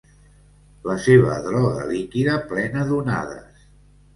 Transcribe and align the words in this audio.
La 0.91 0.95
seva 1.03 1.35
droga 1.49 1.85
líquida 1.91 2.41
plena 2.55 2.89
d'onades. 2.89 3.65